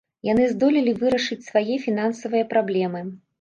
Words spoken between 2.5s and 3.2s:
праблемы.